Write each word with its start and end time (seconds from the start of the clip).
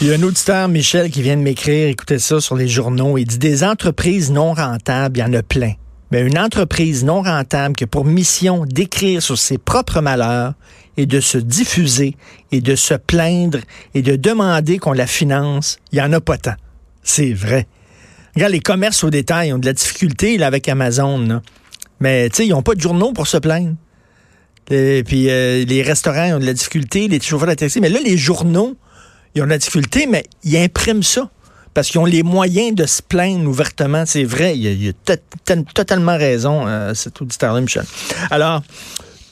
Il 0.00 0.06
y 0.06 0.12
a 0.12 0.14
un 0.14 0.22
auditeur, 0.22 0.68
Michel, 0.68 1.10
qui 1.10 1.22
vient 1.22 1.36
de 1.36 1.42
m'écrire, 1.42 1.88
écoutez 1.88 2.20
ça 2.20 2.40
sur 2.40 2.54
les 2.54 2.68
journaux. 2.68 3.18
Il 3.18 3.26
dit 3.26 3.38
des 3.38 3.64
entreprises 3.64 4.30
non 4.30 4.52
rentables, 4.52 5.18
il 5.18 5.20
y 5.22 5.24
en 5.24 5.32
a 5.32 5.42
plein. 5.42 5.72
Mais 6.12 6.20
une 6.20 6.38
entreprise 6.38 7.04
non 7.04 7.20
rentable 7.20 7.74
qui 7.74 7.82
a 7.82 7.88
pour 7.88 8.04
mission 8.04 8.64
d'écrire 8.64 9.20
sur 9.20 9.36
ses 9.36 9.58
propres 9.58 10.00
malheurs 10.00 10.54
et 10.96 11.06
de 11.06 11.18
se 11.18 11.36
diffuser 11.36 12.14
et 12.52 12.60
de 12.60 12.76
se 12.76 12.94
plaindre 12.94 13.58
et 13.92 14.02
de 14.02 14.14
demander 14.14 14.78
qu'on 14.78 14.92
la 14.92 15.08
finance, 15.08 15.78
il 15.90 15.98
y 15.98 16.00
en 16.00 16.12
a 16.12 16.20
pas 16.20 16.38
tant. 16.38 16.54
C'est 17.02 17.32
vrai. 17.32 17.66
Regarde, 18.36 18.52
les 18.52 18.60
commerces 18.60 19.02
au 19.02 19.10
détail 19.10 19.52
ont 19.52 19.58
de 19.58 19.66
la 19.66 19.72
difficulté 19.72 20.38
là, 20.38 20.46
avec 20.46 20.68
Amazon. 20.68 21.42
Mais 21.98 22.28
tu 22.30 22.36
sais, 22.36 22.46
ils 22.46 22.50
n'ont 22.50 22.62
pas 22.62 22.76
de 22.76 22.80
journaux 22.80 23.12
pour 23.12 23.26
se 23.26 23.38
plaindre. 23.38 23.74
Et 24.70 25.02
puis 25.04 25.28
euh, 25.28 25.64
les 25.64 25.82
restaurants 25.82 26.36
ont 26.36 26.38
de 26.38 26.46
la 26.46 26.52
difficulté, 26.52 27.08
les 27.08 27.20
chauffeurs 27.20 27.48
de 27.48 27.54
taxi. 27.54 27.80
Mais 27.80 27.88
là, 27.88 27.98
les 28.00 28.16
journaux, 28.16 28.76
ils 29.34 29.42
ont 29.42 29.46
de 29.46 29.50
la 29.50 29.58
difficulté, 29.58 30.06
mais 30.06 30.24
ils 30.44 30.56
impriment 30.56 31.02
ça. 31.02 31.30
Parce 31.74 31.88
qu'ils 31.88 32.00
ont 32.00 32.06
les 32.06 32.22
moyens 32.22 32.74
de 32.74 32.86
se 32.86 33.02
plaindre 33.02 33.48
ouvertement. 33.48 34.04
C'est 34.04 34.24
vrai, 34.24 34.58
il 34.58 34.94
a, 35.08 35.56
totalement 35.74 36.16
raison, 36.16 36.66
euh, 36.66 36.92
cet 36.94 37.20
auditeur-là, 37.22 37.60
Michel. 37.60 37.84
Alors, 38.30 38.62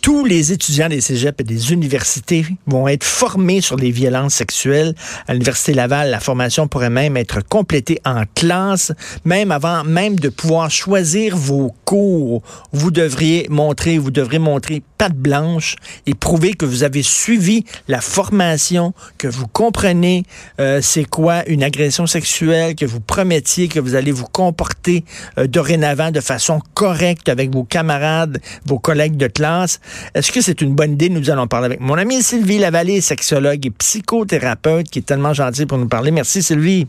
tous 0.07 0.25
les 0.25 0.53
étudiants 0.53 0.89
des 0.89 1.01
cégeps 1.01 1.41
et 1.41 1.43
des 1.43 1.73
universités 1.73 2.47
vont 2.69 2.87
être 2.87 3.03
formés 3.03 3.61
sur 3.61 3.75
les 3.75 3.91
violences 3.91 4.35
sexuelles. 4.35 4.95
À 5.27 5.33
l'Université 5.33 5.75
Laval, 5.75 6.11
la 6.11 6.21
formation 6.21 6.69
pourrait 6.69 6.91
même 6.91 7.17
être 7.17 7.41
complétée 7.41 8.01
en 8.05 8.23
classe, 8.37 8.93
même 9.25 9.51
avant 9.51 9.83
même 9.83 10.15
de 10.15 10.29
pouvoir 10.29 10.71
choisir 10.71 11.37
vos 11.37 11.75
cours. 11.85 12.41
Vous 12.71 12.93
devriez 12.93 13.49
montrer, 13.51 13.99
vous 13.99 14.13
devrez 14.13 14.39
montrer 14.39 14.81
patte 14.97 15.17
blanche 15.17 15.75
et 16.07 16.15
prouver 16.15 16.55
que 16.55 16.65
vous 16.65 16.85
avez 16.85 17.03
suivi 17.03 17.65
la 17.89 18.01
formation, 18.01 18.95
que 19.19 19.27
vous 19.27 19.49
comprenez 19.49 20.23
euh, 20.61 20.81
c'est 20.83 21.05
quoi 21.05 21.45
une 21.49 21.65
agression 21.65 22.07
sexuelle, 22.07 22.77
que 22.77 22.87
vous 22.87 23.01
promettiez 23.01 23.67
que 23.67 23.81
vous 23.81 23.97
allez 23.97 24.13
vous 24.13 24.27
comporter 24.27 25.05
euh, 25.39 25.49
dorénavant 25.49 26.13
de 26.13 26.21
façon 26.21 26.61
correcte 26.75 27.29
avec 27.29 27.53
vos 27.53 27.65
camarades, 27.65 28.41
vos 28.67 28.79
collègues 28.79 29.17
de 29.17 29.27
classe. 29.27 29.81
Est-ce 30.15 30.33
que 30.33 30.41
c'est 30.41 30.61
une 30.61 30.75
bonne 30.75 30.93
idée? 30.93 31.09
Nous 31.09 31.31
allons 31.31 31.47
parler 31.47 31.67
avec 31.67 31.81
mon 31.81 31.95
amie 31.95 32.23
Sylvie 32.23 32.59
Lavallée, 32.59 33.01
sexologue 33.01 33.67
et 33.67 33.71
psychothérapeute, 33.71 34.89
qui 34.91 35.01
est 35.01 35.03
tellement 35.03 35.33
gentille 35.33 35.67
pour 35.67 35.79
nous 35.79 35.89
parler. 35.89 36.11
Merci, 36.11 36.43
Sylvie. 36.43 36.87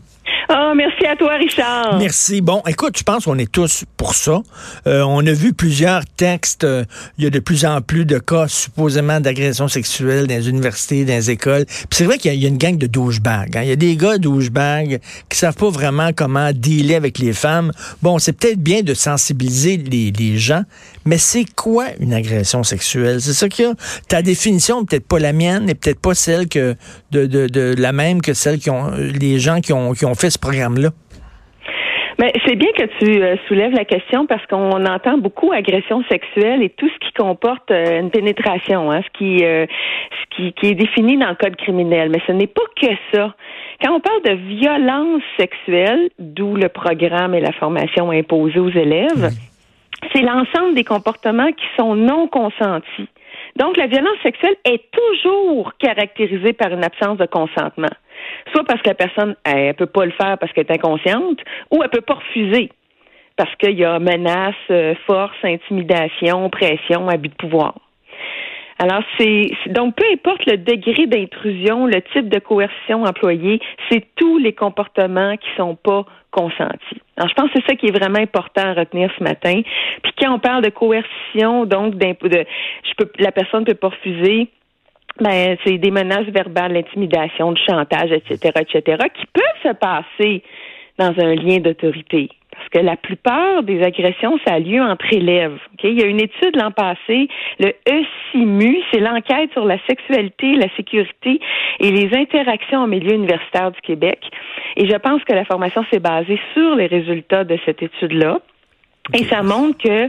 Oh, 0.50 0.72
merci 0.74 1.04
à 1.04 1.14
toi, 1.14 1.34
Richard. 1.34 1.98
Merci. 1.98 2.40
Bon, 2.40 2.62
écoute, 2.66 2.96
je 2.96 3.02
pense 3.02 3.26
qu'on 3.26 3.36
est 3.36 3.52
tous 3.52 3.84
pour 3.98 4.14
ça. 4.14 4.40
Euh, 4.86 5.02
on 5.02 5.26
a 5.26 5.32
vu 5.32 5.52
plusieurs 5.52 6.06
textes. 6.06 6.64
Euh, 6.64 6.84
il 7.18 7.24
y 7.24 7.26
a 7.26 7.30
de 7.30 7.38
plus 7.38 7.66
en 7.66 7.82
plus 7.82 8.06
de 8.06 8.18
cas 8.18 8.48
supposément 8.48 9.20
d'agression 9.20 9.68
sexuelle 9.68 10.26
dans 10.26 10.34
les 10.34 10.48
universités, 10.48 11.04
dans 11.04 11.12
les 11.12 11.30
écoles. 11.30 11.66
Puis 11.66 11.88
c'est 11.90 12.04
vrai 12.04 12.16
qu'il 12.16 12.32
y, 12.32 12.46
a 12.46 12.48
une 12.48 12.56
gang 12.56 12.78
de 12.78 12.86
douchebags. 12.86 13.58
Hein. 13.58 13.62
Il 13.62 13.68
y 13.68 13.72
a 13.72 13.76
des 13.76 13.94
gars 13.96 14.16
douchebags 14.16 15.00
qui 15.28 15.36
savent 15.36 15.54
pas 15.54 15.68
vraiment 15.68 16.12
comment 16.16 16.50
dealer 16.54 16.94
avec 16.94 17.18
les 17.18 17.34
femmes. 17.34 17.70
Bon, 18.00 18.18
c'est 18.18 18.32
peut-être 18.32 18.58
bien 18.58 18.80
de 18.80 18.94
sensibiliser 18.94 19.76
les, 19.76 20.12
les 20.12 20.38
gens, 20.38 20.62
mais 21.04 21.18
c'est 21.18 21.44
quoi 21.56 21.88
une 22.00 22.14
agression 22.14 22.62
sexuelle? 22.62 23.20
C'est 23.20 23.34
ça 23.34 23.50
qu'il 23.50 23.66
y 23.66 23.68
a. 23.68 23.74
Ta 24.08 24.22
définition, 24.22 24.86
peut-être 24.86 25.06
pas 25.06 25.18
la 25.18 25.34
mienne, 25.34 25.66
n'est 25.66 25.74
peut-être 25.74 26.00
pas 26.00 26.14
celle 26.14 26.48
que 26.48 26.74
de, 27.10 27.26
de, 27.26 27.48
de, 27.48 27.74
la 27.76 27.92
même 27.92 28.22
que 28.22 28.32
celle 28.32 28.58
qui 28.58 28.70
ont 28.70 28.92
les 28.92 29.38
gens 29.38 29.60
qui 29.60 29.74
ont, 29.74 29.92
qui 29.92 30.06
ont 30.06 30.14
fait 30.14 30.30
programme-là? 30.40 30.90
Mais 32.18 32.32
c'est 32.44 32.56
bien 32.56 32.70
que 32.76 32.84
tu 32.98 33.22
euh, 33.22 33.36
soulèves 33.46 33.72
la 33.72 33.84
question 33.84 34.26
parce 34.26 34.44
qu'on 34.46 34.84
entend 34.86 35.18
beaucoup 35.18 35.52
agression 35.52 36.02
sexuelle 36.10 36.64
et 36.64 36.70
tout 36.70 36.88
ce 36.88 37.06
qui 37.06 37.12
comporte 37.12 37.70
euh, 37.70 38.00
une 38.00 38.10
pénétration, 38.10 38.90
hein, 38.90 39.02
ce 39.04 39.18
qui, 39.18 39.44
euh, 39.44 39.66
ce 40.10 40.36
qui, 40.36 40.52
qui 40.54 40.66
est 40.66 40.74
défini 40.74 41.16
dans 41.16 41.28
le 41.28 41.36
code 41.36 41.54
criminel. 41.54 42.10
Mais 42.10 42.20
ce 42.26 42.32
n'est 42.32 42.48
pas 42.48 42.62
que 42.74 42.88
ça. 43.12 43.34
Quand 43.80 43.94
on 43.94 44.00
parle 44.00 44.22
de 44.22 44.32
violence 44.32 45.22
sexuelle, 45.38 46.10
d'où 46.18 46.56
le 46.56 46.68
programme 46.68 47.36
et 47.36 47.40
la 47.40 47.52
formation 47.52 48.10
imposée 48.10 48.58
aux 48.58 48.70
élèves, 48.70 49.30
c'est 50.12 50.22
l'ensemble 50.22 50.74
des 50.74 50.84
comportements 50.84 51.52
qui 51.52 51.66
sont 51.76 51.94
non 51.94 52.26
consentis. 52.26 53.08
Donc, 53.54 53.76
la 53.76 53.86
violence 53.86 54.18
sexuelle 54.24 54.56
est 54.64 54.82
toujours 54.90 55.72
caractérisée 55.78 56.52
par 56.52 56.72
une 56.72 56.84
absence 56.84 57.18
de 57.18 57.26
consentement 57.26 57.88
soit 58.52 58.64
parce 58.64 58.80
que 58.82 58.88
la 58.88 58.94
personne 58.94 59.36
elle, 59.44 59.74
peut 59.74 59.86
pas 59.86 60.04
le 60.04 60.12
faire 60.12 60.38
parce 60.38 60.52
qu'elle 60.52 60.66
est 60.66 60.72
inconsciente, 60.72 61.40
ou 61.70 61.82
elle 61.82 61.90
peut 61.90 62.00
pas 62.00 62.14
refuser 62.14 62.70
parce 63.36 63.54
qu'il 63.56 63.78
y 63.78 63.84
a 63.84 63.98
menace, 64.00 64.54
euh, 64.70 64.94
force, 65.06 65.36
intimidation, 65.44 66.50
pression, 66.50 67.08
abus 67.08 67.28
de 67.28 67.34
pouvoir. 67.34 67.74
Alors, 68.80 69.02
c'est 69.18 69.50
donc 69.66 69.96
peu 69.96 70.04
importe 70.12 70.46
le 70.46 70.56
degré 70.56 71.06
d'intrusion, 71.06 71.86
le 71.86 72.00
type 72.12 72.28
de 72.28 72.38
coercition 72.38 73.04
employée, 73.04 73.60
c'est 73.90 74.04
tous 74.14 74.38
les 74.38 74.52
comportements 74.52 75.36
qui 75.36 75.48
sont 75.56 75.74
pas 75.74 76.04
consentis. 76.30 77.02
Alors, 77.16 77.28
je 77.28 77.34
pense 77.34 77.50
que 77.50 77.58
c'est 77.58 77.70
ça 77.70 77.74
qui 77.74 77.86
est 77.86 77.98
vraiment 77.98 78.20
important 78.20 78.62
à 78.62 78.74
retenir 78.74 79.10
ce 79.18 79.24
matin. 79.24 79.62
Puis 80.02 80.12
quand 80.20 80.32
on 80.32 80.38
parle 80.38 80.62
de 80.62 80.70
coercition, 80.70 81.64
donc 81.64 81.96
de, 81.96 82.06
je 82.06 82.94
peux, 82.96 83.10
la 83.18 83.32
personne 83.32 83.64
peut 83.64 83.74
pas 83.74 83.88
refuser, 83.88 84.48
ben, 85.20 85.56
c'est 85.64 85.78
des 85.78 85.90
menaces 85.90 86.28
verbales, 86.28 86.72
l'intimidation, 86.72 87.50
le 87.50 87.56
chantage, 87.56 88.12
etc., 88.12 88.52
etc., 88.60 89.02
qui 89.14 89.26
peuvent 89.32 89.62
se 89.62 89.74
passer 89.74 90.42
dans 90.98 91.14
un 91.18 91.34
lien 91.34 91.58
d'autorité. 91.58 92.28
Parce 92.58 92.68
que 92.70 92.78
la 92.80 92.96
plupart 92.96 93.62
des 93.62 93.82
agressions, 93.82 94.38
ça 94.44 94.54
a 94.54 94.58
lieu 94.58 94.82
entre 94.82 95.12
élèves. 95.12 95.58
Il 95.84 95.98
y 95.98 96.02
a 96.02 96.06
une 96.06 96.20
étude 96.20 96.56
l'an 96.56 96.72
passé, 96.72 97.28
le 97.60 97.72
ECIMU, 97.88 98.82
c'est 98.90 98.98
l'enquête 98.98 99.52
sur 99.52 99.64
la 99.64 99.78
sexualité, 99.86 100.56
la 100.56 100.68
sécurité 100.76 101.40
et 101.78 101.90
les 101.92 102.16
interactions 102.16 102.80
en 102.80 102.88
milieu 102.88 103.14
universitaire 103.14 103.70
du 103.70 103.80
Québec. 103.80 104.18
Et 104.76 104.88
je 104.88 104.96
pense 104.96 105.22
que 105.22 105.32
la 105.32 105.44
formation 105.44 105.84
s'est 105.92 106.00
basée 106.00 106.40
sur 106.52 106.74
les 106.74 106.86
résultats 106.86 107.44
de 107.44 107.56
cette 107.64 107.80
étude-là. 107.80 108.40
Et 109.14 109.24
ça 109.24 109.42
montre 109.42 109.78
que 109.78 110.08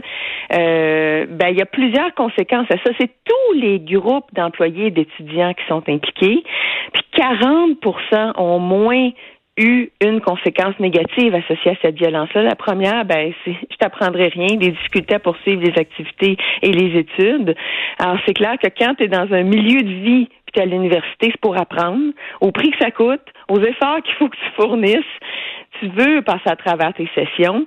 euh, 0.52 1.26
ben, 1.28 1.48
il 1.48 1.56
y 1.56 1.62
a 1.62 1.66
plusieurs 1.66 2.14
conséquences 2.14 2.70
à 2.70 2.76
ça. 2.84 2.90
C'est 2.98 3.10
tous 3.24 3.52
les 3.54 3.78
groupes 3.80 4.32
d'employés 4.34 4.86
et 4.86 4.90
d'étudiants 4.90 5.54
qui 5.54 5.64
sont 5.68 5.82
impliqués. 5.88 6.42
Puis 6.92 7.02
40% 7.16 8.32
ont 8.36 8.58
moins 8.58 9.10
eu 9.56 9.90
une 10.00 10.20
conséquence 10.20 10.78
négative 10.80 11.34
associée 11.34 11.72
à 11.72 11.74
cette 11.82 11.96
violence-là. 11.96 12.42
La 12.42 12.54
première, 12.54 13.04
ben, 13.04 13.32
c'est, 13.44 13.54
je 13.70 13.76
t'apprendrai 13.76 14.28
rien, 14.28 14.56
des 14.56 14.70
difficultés 14.70 15.16
à 15.16 15.18
poursuivre 15.18 15.62
les 15.62 15.78
activités 15.78 16.36
et 16.62 16.72
les 16.72 16.98
études. 16.98 17.54
Alors, 17.98 18.18
c'est 18.26 18.34
clair 18.34 18.56
que 18.62 18.68
quand 18.68 18.94
tu 18.94 19.04
es 19.04 19.08
dans 19.08 19.32
un 19.32 19.42
milieu 19.42 19.82
de 19.82 19.92
vie 19.92 20.28
puis 20.46 20.52
tu 20.54 20.60
es 20.60 20.62
à 20.62 20.66
l'université, 20.66 21.28
c'est 21.30 21.40
pour 21.40 21.58
apprendre, 21.60 22.12
au 22.40 22.50
prix 22.52 22.70
que 22.70 22.78
ça 22.78 22.90
coûte, 22.90 23.20
aux 23.48 23.60
efforts 23.60 24.02
qu'il 24.02 24.14
faut 24.14 24.28
que 24.28 24.36
tu 24.36 24.50
fournisses, 24.56 25.18
tu 25.78 25.88
veux 25.88 26.22
passer 26.22 26.48
à 26.48 26.56
travers 26.56 26.92
tes 26.94 27.08
sessions. 27.14 27.66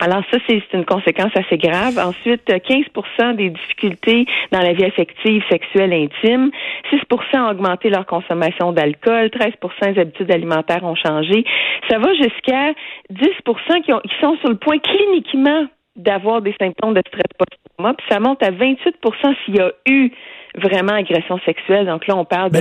Alors 0.00 0.22
ça, 0.30 0.38
c'est 0.48 0.62
une 0.72 0.86
conséquence 0.86 1.32
assez 1.34 1.58
grave. 1.58 1.98
Ensuite, 1.98 2.48
15% 2.48 3.36
des 3.36 3.50
difficultés 3.50 4.24
dans 4.50 4.60
la 4.60 4.72
vie 4.72 4.84
affective, 4.84 5.42
sexuelle, 5.50 5.92
intime. 5.92 6.50
6% 6.90 7.38
ont 7.38 7.50
augmenté 7.50 7.90
leur 7.90 8.06
consommation 8.06 8.72
d'alcool. 8.72 9.30
13 9.30 9.52
des 9.94 10.00
habitudes 10.00 10.32
alimentaires 10.32 10.84
ont 10.84 10.94
changé. 10.94 11.44
Ça 11.90 11.98
va 11.98 12.14
jusqu'à 12.14 12.72
10 13.10 13.28
qui, 13.84 13.92
ont, 13.92 14.00
qui 14.00 14.14
sont 14.20 14.36
sur 14.38 14.48
le 14.48 14.56
point 14.56 14.78
cliniquement 14.78 15.66
d'avoir 15.96 16.40
des 16.40 16.54
symptômes 16.58 16.94
de 16.94 17.02
stress 17.06 17.22
post-trauma. 17.38 17.94
Puis 17.94 18.06
ça 18.08 18.20
monte 18.20 18.42
à 18.42 18.50
28% 18.50 19.34
s'il 19.44 19.56
y 19.56 19.60
a 19.60 19.72
eu 19.86 20.10
vraiment 20.58 20.94
agression 20.94 21.38
sexuelle. 21.44 21.86
Donc 21.86 22.06
là, 22.06 22.16
on 22.16 22.24
parle 22.24 22.50
de 22.50 22.60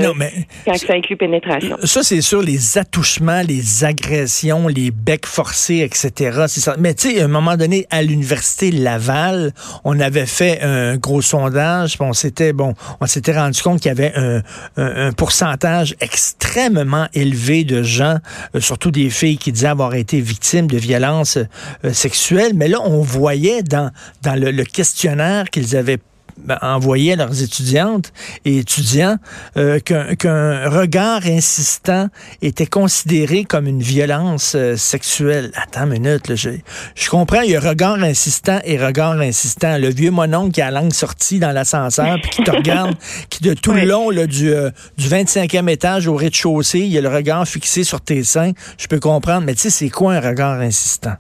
quand 0.66 0.78
ça 0.78 0.94
inclut 0.94 1.18
pénétration. 1.18 1.78
Ça, 1.84 2.04
c'est 2.04 2.22
sûr, 2.22 2.42
les 2.42 2.78
attouchements, 2.78 3.42
les 3.42 3.84
agressions, 3.84 4.68
les 4.68 4.92
becs 4.92 5.26
forcés, 5.26 5.80
etc. 5.80 6.46
Ça. 6.48 6.76
Mais 6.78 6.94
tu 6.94 7.12
sais, 7.12 7.22
à 7.22 7.26
un 7.26 7.28
moment 7.28 7.58
donné, 7.58 7.88
à 7.90 8.02
l'université 8.02 8.72
Laval, 8.72 9.52
on 9.84 10.00
avait 10.00 10.26
fait 10.26 10.62
un 10.62 10.98
gros 10.98 11.22
sondage, 11.22 11.98
on 12.00 12.14
s'était 12.14 12.54
bon, 12.54 12.74
on 13.02 13.06
s'était 13.08 13.34
rendu 13.34 13.62
compte 13.62 13.82
qu'il 13.82 13.90
y 13.90 13.92
avait 13.92 14.14
un, 14.16 14.42
un, 14.78 15.12
pourcentage 15.12 15.96
extrêmement 16.00 17.08
élevé 17.14 17.64
de 17.64 17.84
gens, 17.84 18.18
euh, 18.56 18.60
surtout 18.60 18.92
des 18.92 19.10
filles 19.10 19.38
qui 19.38 19.52
disaient 19.52 19.68
avoir 19.68 19.96
été 19.96 20.22
victimes 20.22 20.68
de 20.68 20.78
violences 20.78 21.38
euh, 21.38 21.94
sexuelles. 21.94 22.54
Mais 22.56 22.68
là, 22.68 22.80
on 22.84 23.02
voyait 23.02 23.64
dans, 23.64 23.92
dans 24.22 24.40
le, 24.40 24.52
le 24.52 24.64
questionnaire 24.64 25.50
qu'ils 25.50 25.76
avaient 25.76 26.00
ben, 26.44 26.58
envoyaient 26.62 27.14
à 27.14 27.16
leurs 27.16 27.42
étudiantes 27.42 28.12
et 28.46 28.60
étudiants 28.60 29.18
euh, 29.58 29.80
qu'un 29.80 30.70
regard 30.70 31.26
insistant 31.26 32.08
était 32.42 32.66
considéré 32.66 33.44
comme 33.44 33.68
une 33.68 33.82
violence 33.82 34.54
euh, 34.56 34.76
sexuelle. 34.76 35.52
Attends 35.56 35.86
une 35.86 36.02
minute, 36.04 36.28
là, 36.28 36.36
je, 36.36 36.50
je, 36.96 37.10
comprends, 37.10 37.42
il 37.42 37.52
y 37.52 37.56
a 37.56 37.60
regard 37.60 38.02
insistant 38.02 38.60
et 38.64 38.78
regard 38.78 39.20
insistant. 39.20 39.78
Le 39.78 39.90
vieux 39.90 40.12
mononcle 40.12 40.52
qui 40.52 40.62
a 40.62 40.72
la 40.72 40.82
langue 40.82 40.94
sortie 40.94 41.40
dans 41.40 41.52
l'ascenseur 41.52 42.18
puis 42.22 42.32
qui 42.32 42.44
te 42.44 42.52
regarde, 42.52 42.96
qui 43.30 43.44
de 43.44 43.54
tout 43.54 43.74
le 43.74 43.86
long 43.86 44.10
là, 44.10 44.28
du, 44.28 44.52
euh, 44.52 44.72
du 44.98 45.08
25e 45.08 45.70
étage 45.70 46.08
au 46.08 46.16
rez-de-chaussée, 46.16 46.80
il 46.80 46.88
y 46.88 46.98
a 46.98 47.02
le 47.02 47.10
regard 47.10 47.48
fixé 47.48 47.84
sur 47.84 48.02
tes 48.02 48.24
seins. 48.24 48.52
Je 48.78 48.88
peux 48.88 49.00
comprendre, 49.00 49.46
mais 49.46 49.54
tu 49.54 49.62
sais, 49.62 49.70
c'est 49.70 49.90
quoi 49.90 50.14
un 50.14 50.20
regard 50.20 50.60
insistant? 50.60 51.16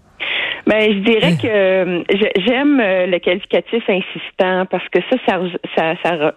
Ben, 0.69 0.93
je 0.93 0.99
dirais 0.99 1.33
que 1.35 1.47
euh, 1.47 2.03
j'aime 2.45 2.79
euh, 2.79 3.07
le 3.07 3.17
qualificatif 3.17 3.83
insistant 3.89 4.67
parce 4.69 4.87
que 4.89 4.99
ça, 5.09 5.17
ça, 5.27 5.41
ça, 5.75 5.95
ça, 6.03 6.33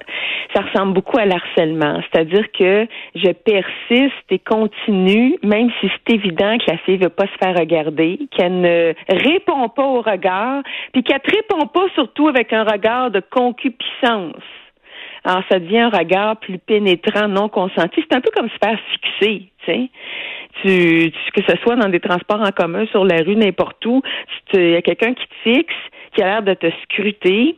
ça 0.55 0.63
ressemble 0.63 0.95
beaucoup 0.95 1.19
à 1.19 1.27
l'harcèlement. 1.27 2.01
C'est-à-dire 2.11 2.51
que 2.59 2.87
je 3.15 3.31
persiste 3.31 4.25
et 4.31 4.39
continue, 4.39 5.37
même 5.43 5.69
si 5.79 5.91
c'est 5.91 6.15
évident 6.15 6.57
que 6.57 6.65
la 6.71 6.79
fille 6.79 6.97
veut 6.97 7.11
pas 7.11 7.27
se 7.27 7.45
faire 7.45 7.55
regarder, 7.59 8.21
qu'elle 8.35 8.63
ne 8.63 8.95
répond 9.11 9.69
pas 9.69 9.85
au 9.85 10.01
regard, 10.01 10.63
puis 10.95 11.03
qu'elle 11.03 11.21
ne 11.27 11.37
répond 11.37 11.67
pas 11.67 11.85
surtout 11.95 12.29
avec 12.29 12.55
un 12.55 12.65
regard 12.65 13.11
de 13.11 13.21
concupiscence. 13.21 14.43
Alors, 15.25 15.43
ça 15.51 15.59
devient 15.59 15.81
un 15.81 15.91
regard 15.91 16.37
plus 16.39 16.59
pénétrant, 16.59 17.29
non 17.29 17.49
consenti. 17.49 18.03
C'est 18.09 18.17
un 18.17 18.21
peu 18.21 18.31
comme 18.35 18.49
se 18.49 18.59
faire 18.63 18.79
fixer, 18.93 19.51
tu 19.65 19.73
sais. 19.73 19.91
Tu, 20.61 21.13
que 21.33 21.43
ce 21.49 21.57
soit 21.63 21.77
dans 21.77 21.89
des 21.89 22.01
transports 22.01 22.41
en 22.41 22.51
commun, 22.51 22.87
sur 22.87 23.05
la 23.05 23.17
rue, 23.17 23.37
n'importe 23.37 23.85
où, 23.87 24.03
il 24.53 24.71
y 24.71 24.77
a 24.77 24.83
quelqu'un 24.83 25.15
qui 25.15 25.27
te 25.27 25.35
fixe, 25.43 25.75
qui 26.15 26.23
a 26.23 26.27
l'air 26.27 26.43
de 26.43 26.55
te 26.55 26.67
scruter, 26.83 27.57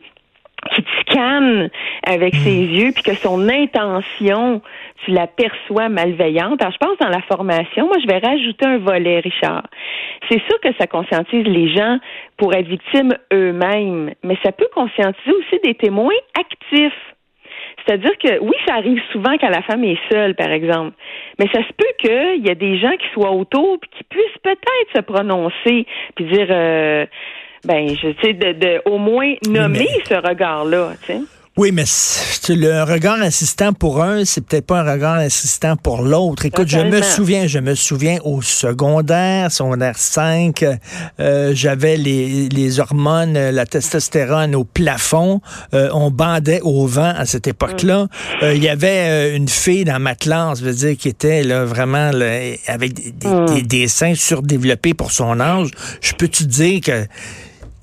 qui 0.73 0.81
te 0.81 0.89
scanne 1.01 1.69
avec 2.07 2.33
hmm. 2.33 2.37
ses 2.37 2.63
yeux, 2.63 2.91
puis 2.93 3.03
que 3.03 3.13
son 3.15 3.47
intention, 3.49 4.61
tu 5.03 5.11
la 5.11 5.27
perçois 5.27 5.89
malveillante. 5.89 6.61
Alors, 6.61 6.73
je 6.73 6.77
pense 6.77 6.97
dans 6.99 7.09
la 7.09 7.21
formation, 7.21 7.87
moi, 7.87 7.97
je 8.01 8.07
vais 8.07 8.17
rajouter 8.17 8.65
un 8.65 8.77
volet, 8.79 9.19
Richard. 9.19 9.63
C'est 10.29 10.41
sûr 10.47 10.59
que 10.61 10.69
ça 10.79 10.87
conscientise 10.87 11.45
les 11.45 11.69
gens 11.73 11.99
pour 12.37 12.53
être 12.53 12.67
victimes 12.67 13.13
eux-mêmes, 13.31 14.13
mais 14.23 14.37
ça 14.43 14.51
peut 14.51 14.67
conscientiser 14.73 15.31
aussi 15.31 15.59
des 15.63 15.75
témoins 15.75 16.13
actifs. 16.39 17.14
C'est-à-dire 17.85 18.17
que 18.17 18.39
oui, 18.39 18.55
ça 18.67 18.75
arrive 18.75 18.99
souvent 19.11 19.37
quand 19.39 19.49
la 19.49 19.61
femme 19.61 19.83
est 19.83 19.99
seule, 20.11 20.35
par 20.35 20.49
exemple. 20.49 20.95
Mais 21.39 21.47
ça 21.53 21.59
se 21.59 21.73
peut 21.73 21.85
qu'il 21.99 22.45
y 22.45 22.49
a 22.49 22.55
des 22.55 22.79
gens 22.79 22.91
qui 22.91 23.07
soient 23.13 23.31
autour 23.31 23.79
puis 23.79 23.89
qui 23.97 24.03
puissent 24.05 24.41
peut-être 24.43 24.95
se 24.95 25.01
prononcer 25.01 25.85
puis 26.15 26.25
dire 26.25 26.47
euh, 26.49 27.05
ben 27.65 27.89
je 27.89 28.13
sais 28.21 28.33
de, 28.33 28.53
de, 28.53 28.81
au 28.85 28.97
moins 28.97 29.33
nommer 29.47 29.87
ce 30.05 30.15
regard-là, 30.15 30.91
tu 31.05 31.13
sais. 31.13 31.19
Oui, 31.57 31.71
mais 31.71 31.85
le 32.49 32.83
regard 32.83 33.21
assistant 33.21 33.71
pour 33.71 34.03
un, 34.03 34.25
c'est 34.25 34.45
peut-être 34.45 34.65
pas 34.65 34.81
un 34.81 34.91
regard 34.91 35.13
assistant 35.13 35.77
pour 35.77 36.01
l'autre. 36.01 36.45
Écoute, 36.45 36.67
je 36.67 36.79
me 36.79 37.01
souviens, 37.01 37.47
je 37.47 37.59
me 37.59 37.75
souviens 37.75 38.17
au 38.25 38.41
secondaire, 38.41 39.49
secondaire 39.53 39.97
5, 39.97 40.65
euh, 41.21 41.51
j'avais 41.55 41.95
les, 41.95 42.49
les 42.49 42.79
hormones, 42.81 43.35
la 43.35 43.65
testostérone 43.65 44.53
au 44.53 44.65
plafond. 44.65 45.39
Euh, 45.73 45.87
on 45.93 46.11
bandait 46.11 46.59
au 46.61 46.87
vent 46.87 47.13
à 47.15 47.25
cette 47.25 47.47
époque-là. 47.47 48.03
Mm. 48.03 48.07
Euh, 48.43 48.53
il 48.55 48.61
y 48.61 48.67
avait 48.67 49.33
une 49.33 49.47
fille 49.47 49.85
dans 49.85 49.99
ma 49.99 50.15
classe, 50.15 50.59
je 50.59 50.65
veux 50.65 50.73
dire, 50.73 50.97
qui 50.97 51.07
était 51.07 51.41
là, 51.41 51.63
vraiment 51.63 52.11
avec 52.67 53.17
des, 53.17 53.27
mm. 53.29 53.45
des, 53.45 53.61
des 53.61 53.87
seins 53.87 54.15
surdéveloppés 54.15 54.93
pour 54.93 55.13
son 55.13 55.39
âge. 55.39 55.69
Je 56.01 56.11
peux 56.11 56.27
te 56.27 56.43
dire 56.43 56.81
que 56.81 57.07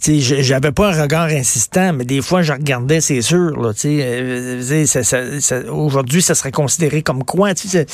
j'avais 0.02 0.72
pas 0.72 0.92
un 0.92 1.02
regard 1.02 1.28
insistant, 1.28 1.92
mais 1.92 2.04
des 2.04 2.22
fois, 2.22 2.42
je 2.42 2.52
regardais, 2.52 3.00
c'est 3.00 3.22
sûr. 3.22 3.60
Là, 3.60 3.72
euh, 3.84 4.86
ça, 4.86 5.02
ça, 5.04 5.40
ça, 5.40 5.60
Aujourd'hui, 5.72 6.22
ça 6.22 6.34
serait 6.34 6.50
considéré 6.50 7.02
comme 7.02 7.24
quoi? 7.24 7.50
Il 7.52 7.84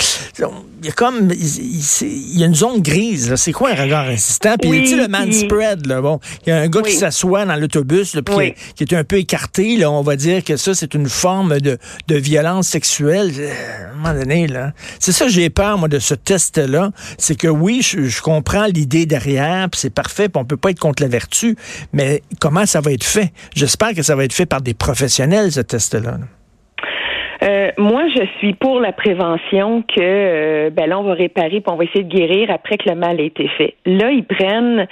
y 0.84 0.88
a 0.88 0.92
comme 0.92 1.30
il 1.32 2.38
y 2.38 2.42
a 2.42 2.46
une 2.46 2.54
zone 2.54 2.80
grise. 2.80 3.34
C'est 3.36 3.52
quoi 3.52 3.70
un 3.70 3.74
regard 3.74 4.06
insistant? 4.06 4.56
Puis 4.58 4.70
oui, 4.70 4.94
le 4.94 5.08
man 5.08 5.32
spread, 5.32 5.86
là, 5.86 6.00
bon, 6.00 6.18
il 6.46 6.50
y 6.50 6.52
a 6.52 6.58
un 6.58 6.68
gars 6.68 6.82
qui 6.82 6.94
s'assoit 6.94 7.44
dans 7.44 7.56
l'autobus, 7.56 8.16
puis 8.24 8.54
qui, 8.74 8.84
est 8.84 8.94
un 8.94 9.04
peu 9.04 9.16
écarté. 9.16 9.76
Là, 9.76 9.90
on 9.90 10.02
va 10.02 10.16
dire 10.16 10.42
que 10.44 10.56
ça, 10.56 10.74
c'est 10.74 10.94
une 10.94 11.08
forme 11.08 11.60
de, 11.60 11.78
de 12.08 12.16
violence 12.16 12.68
sexuelle. 12.68 13.32
Euh, 13.38 13.50
à 13.50 13.92
un 13.92 13.94
moment 13.96 14.14
donné, 14.14 14.46
là. 14.46 14.72
C'est 14.98 15.12
ça 15.12 15.28
j'ai 15.28 15.50
peur, 15.50 15.76
moi, 15.78 15.88
de 15.88 15.98
ce 15.98 16.14
test-là. 16.14 16.90
C'est 17.18 17.34
que 17.34 17.48
oui, 17.48 17.82
je, 17.82 18.04
je 18.04 18.22
comprends 18.22 18.66
l'idée 18.66 19.04
derrière, 19.04 19.68
puis 19.68 19.80
c'est 19.80 19.90
parfait, 19.90 20.28
puis 20.28 20.40
on 20.40 20.44
peut 20.44 20.56
pas 20.56 20.70
être 20.70 20.78
contre 20.78 21.02
la 21.02 21.08
vertu. 21.08 21.56
Mais 21.92 21.97
comment 22.40 22.66
ça 22.66 22.80
va 22.80 22.92
être 22.92 23.04
fait? 23.04 23.32
J'espère 23.54 23.94
que 23.94 24.02
ça 24.02 24.14
va 24.16 24.24
être 24.24 24.32
fait 24.32 24.46
par 24.46 24.60
des 24.60 24.74
professionnels, 24.74 25.52
ce 25.52 25.60
test-là. 25.60 26.18
Euh, 27.42 27.70
moi, 27.78 28.02
je 28.08 28.24
suis 28.38 28.54
pour 28.54 28.80
la 28.80 28.92
prévention 28.92 29.82
que 29.82 30.00
euh, 30.00 30.70
ben 30.70 30.88
là, 30.88 30.98
on 30.98 31.04
va 31.04 31.14
réparer 31.14 31.60
puis 31.60 31.72
on 31.72 31.76
va 31.76 31.84
essayer 31.84 32.02
de 32.02 32.12
guérir 32.12 32.50
après 32.50 32.76
que 32.78 32.88
le 32.88 32.96
mal 32.96 33.20
a 33.20 33.22
été 33.22 33.46
fait. 33.56 33.74
Là, 33.86 34.10
ils 34.10 34.24
prennent, 34.24 34.88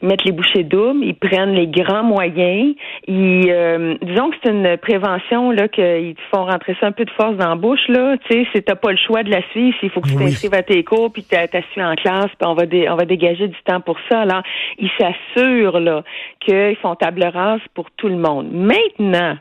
ils 0.00 0.08
mettent 0.08 0.24
les 0.24 0.32
bouchées 0.32 0.62
doubles, 0.62 1.04
ils 1.04 1.14
prennent 1.14 1.52
les 1.52 1.66
grands 1.66 2.02
moyens. 2.02 2.74
Ils, 3.06 3.50
euh, 3.50 3.96
disons 4.00 4.30
que 4.30 4.36
c'est 4.42 4.50
une 4.50 4.76
prévention 4.78 5.50
là 5.50 5.68
qu'ils 5.68 6.14
te 6.14 6.20
font 6.34 6.46
rentrer 6.46 6.74
ça 6.80 6.86
un 6.86 6.92
peu 6.92 7.04
de 7.04 7.10
force 7.10 7.36
dans 7.36 7.50
la 7.50 7.56
bouche 7.56 7.86
là. 7.88 8.16
Tu 8.28 8.44
sais, 8.44 8.48
si 8.54 8.62
t'as 8.62 8.76
pas 8.76 8.92
le 8.92 8.98
choix 8.98 9.22
de 9.22 9.30
la 9.30 9.42
suivre, 9.50 9.76
s'il 9.80 9.90
faut 9.90 10.00
que 10.00 10.08
tu 10.08 10.16
t'inscrives 10.16 10.54
à 10.54 10.62
tes 10.62 10.82
cours 10.84 11.12
puis 11.12 11.22
que 11.22 11.28
tu 11.28 11.82
en 11.82 11.94
classe, 11.96 12.30
puis 12.38 12.46
on 12.46 12.54
va 12.54 12.64
on 12.88 12.96
va 12.96 13.04
dégager 13.04 13.48
du 13.48 13.56
temps 13.66 13.80
pour 13.80 13.96
ça. 14.08 14.20
Alors, 14.20 14.42
ils 14.78 14.90
s'assurent 14.98 15.80
là 15.80 16.02
qu'ils 16.40 16.76
font 16.76 16.94
table 16.94 17.24
rase 17.24 17.60
pour 17.74 17.90
tout 17.92 18.08
le 18.08 18.16
monde. 18.16 18.48
Maintenant 18.52 19.36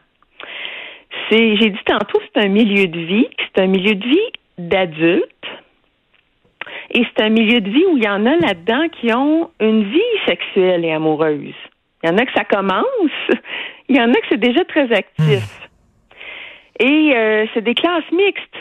c'est, 1.29 1.56
j'ai 1.57 1.69
dit 1.69 1.83
tantôt, 1.85 2.19
c'est 2.33 2.44
un 2.44 2.50
milieu 2.50 2.88
de 2.88 3.00
vie, 3.00 3.27
c'est 3.39 3.61
un 3.61 3.67
milieu 3.67 3.95
de 3.95 4.06
vie 4.06 4.31
d'adultes. 4.57 5.25
Et 6.91 7.03
c'est 7.03 7.23
un 7.23 7.29
milieu 7.29 7.61
de 7.61 7.69
vie 7.69 7.85
où 7.91 7.97
il 7.97 8.03
y 8.03 8.09
en 8.09 8.25
a 8.25 8.35
là-dedans 8.35 8.88
qui 8.89 9.13
ont 9.13 9.50
une 9.59 9.83
vie 9.83 10.00
sexuelle 10.27 10.85
et 10.85 10.91
amoureuse. 10.91 11.53
Il 12.03 12.09
y 12.09 12.13
en 12.13 12.17
a 12.17 12.25
que 12.25 12.33
ça 12.33 12.45
commence, 12.45 12.85
il 13.89 13.95
y 13.95 14.01
en 14.01 14.09
a 14.09 14.13
que 14.13 14.25
c'est 14.29 14.39
déjà 14.39 14.63
très 14.65 14.91
actif. 14.91 15.44
Hmm. 15.44 16.83
Et 16.83 17.13
euh, 17.15 17.45
c'est 17.53 17.62
des 17.62 17.73
classes 17.73 18.09
mixtes. 18.12 18.55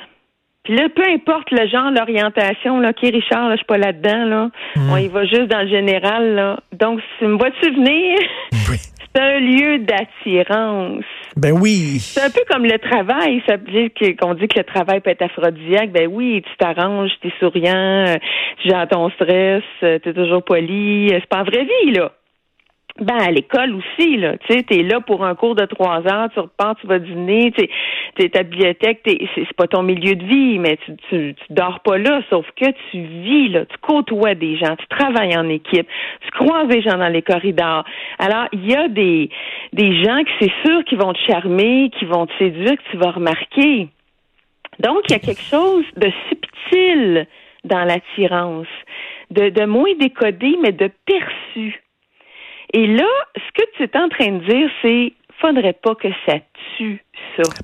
Puis 0.65 0.77
là, 0.77 0.89
peu 0.91 1.03
importe 1.09 1.51
le 1.51 1.67
genre, 1.67 1.91
l'orientation, 1.91 2.81
là, 2.81 2.93
qui 2.93 3.11
Richard, 3.11 3.49
là, 3.49 3.53
je 3.53 3.59
suis 3.59 3.67
pas 3.67 3.79
là-dedans, 3.79 4.25
là. 4.25 4.51
Hmm. 4.77 4.91
On 4.93 4.97
y 4.97 5.09
va 5.09 5.25
juste 5.25 5.47
dans 5.47 5.63
le 5.63 5.69
général, 5.69 6.35
là. 6.35 6.61
Donc, 6.73 7.01
tu 7.19 7.27
me 7.27 7.39
vois-tu 7.39 7.71
venir? 7.71 8.19
Oui. 8.69 8.77
c'est 9.15 9.23
un 9.23 9.39
lieu 9.39 9.79
d'attirance. 9.79 11.05
Ben 11.39 11.53
oui. 11.53 12.01
C'est 12.01 12.21
un 12.21 12.31
peu 12.31 12.41
comme 12.51 12.65
le 12.65 12.79
travail. 12.79 13.41
Ça 13.47 13.57
dit 13.57 13.93
qu'on 14.17 14.35
dit 14.35 14.49
que 14.49 14.59
le 14.59 14.65
travail 14.65 15.01
peut 15.01 15.11
être 15.11 15.23
aphrodisiaque. 15.23 15.93
Ben 15.93 16.09
oui, 16.11 16.43
tu 16.43 16.57
t'arranges, 16.59 17.13
tu 17.21 17.29
es 17.29 17.33
souriant, 17.39 18.07
euh, 18.09 18.17
tu 18.61 18.69
gères 18.69 18.89
ton 18.89 19.09
stress, 19.11 19.63
euh, 19.85 20.01
tu 20.03 20.09
es 20.09 20.15
toujours 20.15 20.43
poli. 20.43 21.11
C'est 21.11 21.27
pas 21.27 21.43
en 21.43 21.45
vraie 21.45 21.65
vie, 21.65 21.93
là. 21.93 22.11
Ben, 23.01 23.17
à 23.17 23.31
l'école 23.31 23.77
aussi, 23.77 24.17
là. 24.17 24.37
Tu 24.39 24.53
sais, 24.53 24.63
t'es 24.65 24.83
là 24.83 25.01
pour 25.01 25.25
un 25.25 25.37
cours 25.37 25.55
de 25.55 25.65
trois 25.67 26.05
heures, 26.13 26.29
tu 26.35 26.41
repars, 26.41 26.75
tu 26.81 26.89
vas 26.89 26.99
dîner, 26.99 27.53
tu 27.53 27.69
t'es 28.17 28.29
ta 28.29 28.43
bibliothèque, 28.43 29.03
c'est 29.05 29.53
pas 29.55 29.69
ton 29.69 29.85
milieu 29.85 30.17
de 30.17 30.25
vie, 30.25 30.59
mais 30.59 30.79
tu, 30.85 30.97
tu, 31.09 31.35
tu 31.35 31.45
dors 31.51 31.79
pas 31.81 31.97
là, 31.97 32.23
sauf 32.29 32.45
que 32.57 32.67
tu 32.91 33.01
vis, 33.01 33.51
là. 33.51 33.67
Tu 33.67 33.77
côtoies 33.79 34.35
des 34.35 34.57
gens, 34.57 34.75
tu 34.75 34.87
travailles 34.89 35.37
en 35.37 35.49
équipe, 35.49 35.87
tu 36.23 36.31
croises 36.33 36.67
des 36.67 36.83
gens 36.83 36.99
dans 36.99 37.09
les 37.09 37.23
corridors. 37.23 37.85
Alors, 38.19 38.49
il 38.53 38.69
y 38.69 38.75
a 38.75 38.89
des, 38.89 39.31
des 39.73 40.03
gens 40.03 40.25
que 40.25 40.31
c'est 40.41 40.53
sûr 40.67 40.83
qui 40.85 40.97
vont 40.97 41.13
te 41.13 41.21
charmer, 41.29 41.91
qui 41.97 42.05
vont 42.05 42.27
te 42.27 42.33
séduire, 42.39 42.77
que 42.77 42.91
tu 42.91 42.97
vas 42.97 43.13
remarquer. 43.13 43.89
Donc, 44.81 45.03
il 45.09 45.13
y 45.13 45.17
a 45.17 45.21
quelque 45.21 45.43
chose 45.43 45.85
de 45.97 46.11
subtil 46.29 47.29
dans 47.63 47.85
l'attirance, 47.85 48.67
de, 49.31 49.51
de 49.51 49.65
moins 49.67 49.95
décodé, 50.01 50.57
mais 50.61 50.73
de 50.73 50.91
perçu. 51.07 51.81
Et 52.73 52.87
là, 52.87 53.09
ce 53.37 53.53
que 53.53 53.71
tu 53.77 53.83
es 53.83 53.97
en 53.97 54.09
train 54.09 54.33
de 54.33 54.45
dire, 54.45 54.71
c'est 54.83 55.13
faudrait 55.41 55.73
pas 55.73 55.95
que 55.95 56.09
ça 56.27 56.39
tue 56.77 57.03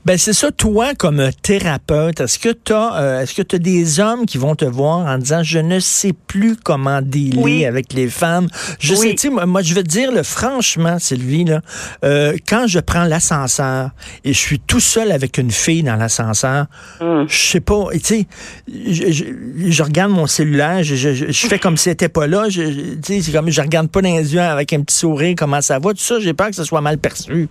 ben 0.04 0.16
c'est 0.16 0.32
ça, 0.32 0.52
toi, 0.52 0.94
comme 0.94 1.30
thérapeute, 1.42 2.20
est-ce 2.20 2.38
que 2.38 2.50
tu 2.50 2.73
as, 2.73 2.96
euh, 2.96 3.20
est-ce 3.20 3.34
que 3.34 3.42
tu 3.42 3.58
des 3.58 4.00
hommes 4.00 4.26
qui 4.26 4.38
vont 4.38 4.54
te 4.54 4.64
voir 4.64 5.06
en 5.06 5.18
disant 5.18 5.42
je 5.42 5.58
ne 5.58 5.80
sais 5.80 6.12
plus 6.12 6.56
comment 6.56 7.02
dealer 7.02 7.66
avec 7.66 7.92
les 7.92 8.08
femmes? 8.08 8.49
Je 8.78 8.94
sais, 8.94 9.14
tu 9.14 9.30
moi, 9.30 9.62
je 9.62 9.75
veux 9.75 9.82
te 9.82 9.88
dire, 9.88 10.12
le 10.12 10.23
franchement, 10.23 10.99
Sylvie, 10.99 11.44
là, 11.44 11.61
euh, 12.04 12.37
quand 12.49 12.66
je 12.66 12.78
prends 12.78 13.04
l'ascenseur 13.04 13.90
et 14.25 14.32
je 14.32 14.38
suis 14.38 14.61
tout 14.61 14.80
seul 14.80 15.11
avec 15.11 15.38
une 15.38 15.50
fille 15.50 15.82
dans 15.82 15.96
l'ascenseur, 15.96 16.66
hum. 17.00 17.26
je 17.28 17.37
sais 17.37 17.61
pas, 17.61 17.87
tu 17.94 18.00
sais, 18.00 18.26
je, 18.68 19.25
je, 19.68 19.82
regarde 19.82 20.12
mon 20.12 20.26
cellulaire, 20.26 20.82
je, 20.82 20.94
je, 20.94 21.46
fais 21.46 21.58
comme 21.58 21.76
si 21.76 21.84
c'était 21.84 22.08
pas 22.08 22.26
là, 22.26 22.46
tu 22.49 22.99
sais, 23.02 23.23
c'est 23.23 23.32
comme 23.32 23.50
je 23.50 23.61
regarde 23.61 23.88
pas 23.88 24.02
dans 24.02 24.14
les 24.14 24.34
yeux 24.34 24.40
avec 24.40 24.73
un 24.73 24.82
petit 24.82 24.96
sourire 24.96 25.34
comment 25.37 25.61
ça 25.61 25.78
va, 25.78 25.90
tout 25.90 25.99
ça, 25.99 26.20
j'ai 26.20 26.34
peur 26.34 26.49
que 26.49 26.56
ce 26.56 26.64
soit 26.64 26.80
mal 26.80 26.99
perçu. 26.99 27.49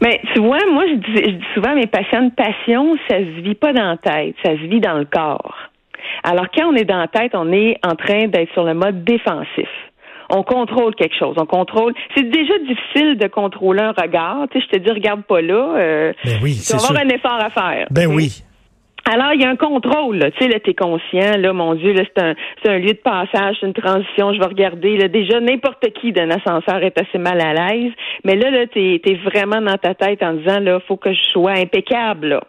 Mais 0.00 0.20
tu 0.32 0.40
vois, 0.40 0.58
moi, 0.70 0.84
je 0.88 0.94
dis, 0.94 1.38
souvent 1.54 1.70
à 1.70 1.74
mes 1.74 1.86
patients, 1.86 2.30
passion, 2.30 2.96
ça 3.08 3.18
se 3.18 3.40
vit 3.42 3.54
pas 3.54 3.72
dans 3.72 3.90
la 3.90 3.96
tête, 3.96 4.34
ça 4.44 4.52
se 4.52 4.66
vit 4.66 4.80
dans 4.80 4.98
le 4.98 5.04
corps. 5.04 5.56
Alors, 6.22 6.46
quand 6.54 6.66
on 6.66 6.76
est 6.76 6.84
dans 6.84 6.98
la 6.98 7.08
tête, 7.08 7.32
on 7.34 7.52
est 7.52 7.78
en 7.84 7.94
train 7.96 8.28
d'être 8.28 8.52
sur 8.52 8.64
le 8.64 8.74
mode 8.74 9.04
défensif 9.04 9.68
on 10.30 10.42
contrôle 10.42 10.94
quelque 10.94 11.16
chose. 11.16 11.36
On 11.38 11.46
contrôle. 11.46 11.94
C'est 12.16 12.28
déjà 12.28 12.54
difficile 12.58 13.16
de 13.16 13.26
contrôler 13.28 13.82
un 13.82 13.92
regard. 13.92 14.46
Tu 14.50 14.58
sais, 14.58 14.66
je 14.66 14.76
te 14.76 14.82
dis, 14.82 14.90
regarde 14.90 15.22
pas 15.22 15.40
là. 15.40 15.76
Euh, 15.76 16.12
ben 16.24 16.38
oui, 16.42 16.60
tu 16.64 16.76
vas 16.76 16.84
avoir 16.84 17.02
un 17.04 17.08
effort 17.08 17.38
à 17.40 17.50
faire. 17.50 17.86
Ben 17.90 18.06
oui. 18.06 18.42
Alors, 19.08 19.32
il 19.34 19.40
y 19.40 19.44
a 19.44 19.48
un 19.48 19.56
contrôle, 19.56 20.16
là. 20.16 20.32
Tu 20.32 20.38
sais, 20.42 20.48
là, 20.48 20.58
t'es 20.58 20.74
conscient, 20.74 21.36
là, 21.38 21.52
mon 21.52 21.74
Dieu, 21.74 21.92
là, 21.92 22.02
c'est 22.04 22.20
un, 22.20 22.34
c'est 22.60 22.70
un 22.70 22.78
lieu 22.78 22.92
de 22.92 22.98
passage, 22.98 23.56
c'est 23.60 23.66
une 23.66 23.72
transition, 23.72 24.34
je 24.34 24.40
vais 24.40 24.46
regarder, 24.46 24.96
là. 24.96 25.06
Déjà, 25.06 25.38
n'importe 25.38 25.92
qui 26.00 26.10
d'un 26.10 26.28
ascenseur 26.28 26.82
est 26.82 27.00
assez 27.00 27.18
mal 27.18 27.40
à 27.40 27.52
l'aise. 27.52 27.92
Mais 28.26 28.34
là, 28.34 28.50
là, 28.50 28.66
t'es, 28.66 29.00
t'es 29.04 29.14
vraiment 29.14 29.60
dans 29.60 29.78
ta 29.78 29.94
tête 29.94 30.20
en 30.20 30.32
disant, 30.32 30.58
là, 30.58 30.80
faut 30.88 30.96
que 30.96 31.12
je 31.12 31.22
sois 31.32 31.52
impeccable, 31.52 32.26
là. 32.26 32.40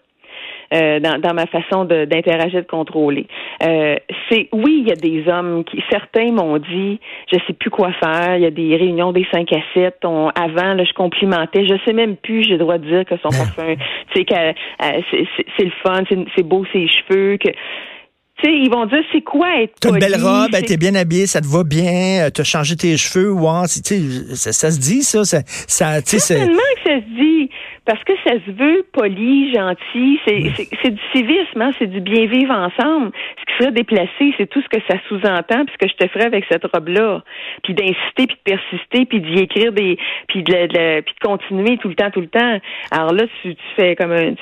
euh, 0.74 1.00
dans, 1.00 1.22
dans, 1.22 1.36
ma 1.36 1.46
façon 1.46 1.86
d'interagir, 1.86 2.62
de, 2.62 2.67
contrôler. 2.67 3.27
Euh, 3.62 3.96
c'est 4.27 4.50
oui, 4.51 4.81
il 4.81 4.88
y 4.88 4.91
a 4.91 4.96
des 4.96 5.31
hommes 5.31 5.63
qui 5.63 5.84
certains 5.91 6.31
m'ont 6.31 6.57
dit 6.57 7.00
je 7.31 7.38
sais 7.46 7.53
plus 7.53 7.69
quoi 7.69 7.91
faire. 7.93 8.38
Il 8.38 8.41
y 8.41 8.48
a 8.48 8.50
des 8.50 8.75
réunions 8.75 9.12
des 9.12 9.27
5 9.31 9.53
à 9.53 9.60
7. 9.75 9.98
On, 10.03 10.29
avant, 10.29 10.74
là, 10.74 10.84
je 10.84 10.93
complimentais. 10.93 11.67
Je 11.67 11.75
sais 11.86 11.93
même 11.93 12.15
plus. 12.15 12.41
J'ai 12.41 12.53
le 12.53 12.57
droit 12.57 12.79
de 12.79 12.88
dire 12.88 13.05
que 13.05 13.15
son 13.17 13.29
parfum, 13.29 13.75
c'est 14.15 14.25
c'est 15.57 15.63
le 15.63 15.72
fun, 15.84 16.03
c'est 16.36 16.43
beau 16.43 16.65
ses 16.74 16.88
cheveux. 16.88 17.38
Que 17.38 17.50
tu 18.39 18.46
sais, 18.46 18.53
ils 18.53 18.70
vont 18.70 18.86
dire 18.86 19.00
c'est 19.12 19.22
quoi 19.22 19.48
être 19.62 19.74
T'as 19.79 19.89
une 19.89 20.00
belle 20.00 20.22
robe, 20.22 20.51
t'es 20.51 20.77
bien 20.77 20.94
habillée, 20.94 21.25
ça 21.25 21.41
te 21.41 21.48
va 21.48 21.63
bien, 21.63 22.29
t'as 22.32 22.44
changé 22.44 22.75
tes 22.75 22.96
cheveux, 22.96 23.32
wow, 23.32 23.65
ça, 23.65 24.53
ça, 24.53 24.72
se 24.72 24.79
dit 24.79 25.01
ça, 25.01 25.25
ça, 25.25 25.41
ça 25.46 26.01
tu 26.01 26.20
sais, 26.20 26.20
Certainement 26.20 26.62
que 26.75 26.89
ça 26.89 27.00
se 27.00 27.20
dit 27.20 27.26
parce 27.88 28.03
que 28.03 28.12
ça 28.25 28.34
se 28.46 28.51
veut 28.51 28.86
poli, 28.91 29.53
gentil, 29.53 30.20
c'est 30.25 30.91
du 30.91 31.01
civisme, 31.13 31.62
hein, 31.62 31.72
c'est 31.79 31.88
du 31.88 32.01
bien 32.01 32.27
vivre 32.27 32.53
ensemble. 32.53 33.12
Ce 33.39 33.46
qui 33.46 33.58
serait 33.58 33.72
déplacé, 33.72 34.34
c'est 34.38 34.50
tout 34.50 34.62
ce 34.62 34.67
que 34.67 34.84
ça 34.89 34.98
sous-entend, 35.08 35.63
puis 35.65 35.74
ce 35.79 35.86
que 35.86 35.89
je 35.89 36.06
te 36.06 36.12
ferais 36.12 36.25
avec 36.25 36.44
cette 36.51 36.65
robe-là, 36.65 37.24
puis 37.63 37.74
d'insister, 37.74 38.27
puis 38.27 38.36
de 38.36 38.44
persister, 38.44 39.06
puis 39.06 39.22
d'y 39.22 39.39
écrire 39.39 39.72
des, 39.72 39.98
puis 40.27 40.44
de, 40.44 41.01
puis 41.01 41.15
de 41.15 41.25
continuer 41.25 41.77
tout 41.77 41.88
le 41.88 41.96
temps, 41.96 42.12
tout 42.12 42.22
le 42.22 42.27
temps. 42.27 42.60
Alors 42.91 43.13
là, 43.13 43.24
tu, 43.41 43.56
tu 43.56 43.63
fais 43.77 43.96
comme 43.96 44.12
un, 44.12 44.34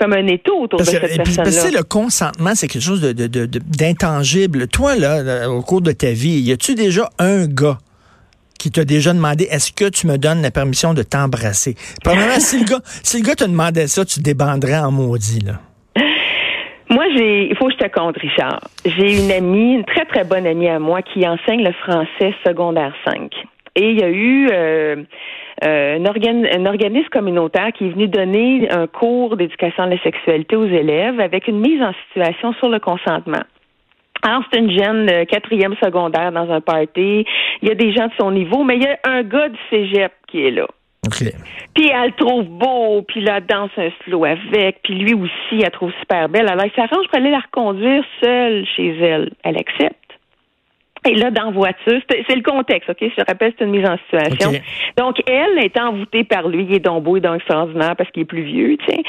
comme 0.00 0.14
un 0.14 0.26
étau 0.26 0.62
autour 0.62 0.78
de 0.78 0.84
cette 0.84 1.00
personne-là. 1.02 1.42
Parce 1.42 1.70
que 1.70 1.76
le 1.76 1.82
consentement, 1.82 2.54
c'est 2.54 2.68
quelque 2.68 2.82
chose 2.82 3.02
d'intangible. 3.02 4.60
De, 4.60 4.64
de, 4.64 4.70
Toi, 4.70 4.96
là, 4.96 5.50
au 5.50 5.60
cours 5.60 5.82
de 5.82 5.92
ta 5.92 6.12
vie, 6.12 6.40
y 6.40 6.52
a-tu 6.52 6.74
déjà 6.74 7.10
un 7.18 7.46
gars 7.46 7.76
qui 8.58 8.70
t'a 8.70 8.84
déjà 8.84 9.12
demandé 9.12 9.44
est-ce 9.50 9.72
que 9.72 9.88
tu 9.88 10.06
me 10.06 10.18
donnes 10.18 10.42
la 10.42 10.50
permission 10.50 10.94
de 10.94 11.02
t'embrasser? 11.02 11.74
Premièrement, 12.04 12.40
si 12.40 12.58
le 12.58 12.64
gars, 12.64 12.80
si 13.02 13.18
le 13.18 13.26
gars 13.26 13.34
te 13.34 13.44
demandait 13.44 13.86
ça, 13.86 14.04
tu 14.04 14.20
débanderais 14.20 14.78
en 14.78 14.90
maudit, 14.90 15.40
là. 15.40 15.60
Moi, 16.90 17.04
j'ai, 17.14 17.50
il 17.50 17.56
faut 17.56 17.66
que 17.66 17.74
je 17.74 17.78
te 17.78 17.88
compte, 17.88 18.16
Richard. 18.16 18.60
J'ai 18.84 19.22
une 19.22 19.30
amie, 19.30 19.74
une 19.74 19.84
très, 19.84 20.06
très 20.06 20.24
bonne 20.24 20.46
amie 20.46 20.68
à 20.68 20.78
moi 20.78 21.02
qui 21.02 21.26
enseigne 21.28 21.62
le 21.62 21.72
français 21.72 22.34
secondaire 22.46 22.94
5. 23.04 23.30
Et 23.76 23.90
il 23.90 24.00
y 24.00 24.02
a 24.02 24.08
eu 24.08 24.48
euh, 24.50 24.96
euh, 25.64 25.98
un, 25.98 26.04
un, 26.04 26.66
organisme 26.66 27.08
communautaire 27.10 27.72
qui 27.72 27.86
est 27.86 27.90
venu 27.90 28.08
donner 28.08 28.70
un 28.70 28.86
cours 28.86 29.36
d'éducation 29.36 29.84
à 29.84 29.86
la 29.86 29.98
sexualité 29.98 30.56
aux 30.56 30.66
élèves 30.66 31.20
avec 31.20 31.46
une 31.46 31.60
mise 31.60 31.82
en 31.82 31.92
situation 32.08 32.54
sur 32.54 32.70
le 32.70 32.80
consentement. 32.80 33.44
Alors, 34.22 34.42
c'est 34.50 34.58
une 34.58 34.70
jeune 34.70 35.08
euh, 35.10 35.24
quatrième 35.24 35.74
secondaire 35.82 36.32
dans 36.32 36.50
un 36.50 36.60
party. 36.60 37.24
Il 37.62 37.68
y 37.68 37.70
a 37.70 37.74
des 37.74 37.92
gens 37.92 38.06
de 38.06 38.12
son 38.18 38.30
niveau, 38.30 38.64
mais 38.64 38.76
il 38.76 38.82
y 38.82 38.86
a 38.86 38.98
un 39.04 39.22
gars 39.22 39.48
du 39.48 39.58
cégep 39.70 40.12
qui 40.26 40.46
est 40.46 40.50
là. 40.50 40.66
Puis 41.74 41.88
elle 41.88 42.08
le 42.08 42.24
trouve 42.24 42.44
beau, 42.44 43.02
puis 43.02 43.20
la 43.22 43.40
danse 43.40 43.70
un 43.76 43.90
slow 44.04 44.24
avec, 44.24 44.82
puis 44.82 44.94
lui 44.94 45.14
aussi, 45.14 45.62
elle 45.62 45.70
trouve 45.70 45.92
super 46.00 46.28
belle. 46.28 46.48
Alors, 46.48 46.66
il 46.66 46.72
s'arrange 46.72 47.06
pour 47.06 47.18
aller 47.18 47.30
la 47.30 47.40
reconduire 47.40 48.04
seule 48.22 48.66
chez 48.76 48.98
elle. 48.98 49.30
Elle 49.44 49.56
accepte. 49.56 50.07
Et 51.08 51.14
là, 51.14 51.30
dans 51.30 51.50
voiture, 51.52 52.00
c'est 52.08 52.36
le 52.36 52.42
contexte, 52.42 52.90
OK? 52.90 52.98
Je 53.00 53.14
te 53.14 53.24
rappelle, 53.26 53.52
c'est 53.58 53.64
une 53.64 53.70
mise 53.70 53.88
en 53.88 53.96
situation. 53.98 54.52
Donc, 54.96 55.16
elle 55.26 55.64
est 55.64 55.78
envoûtée 55.78 56.24
par 56.24 56.48
lui, 56.48 56.66
il 56.68 56.74
est 56.74 56.80
donc 56.80 57.02
beau 57.02 57.16
et 57.16 57.20
donc 57.20 57.36
extraordinaire 57.36 57.96
parce 57.96 58.10
qu'il 58.10 58.22
est 58.22 58.26
plus 58.26 58.42
vieux, 58.42 58.76
tu 58.76 58.94
sais. 58.94 59.02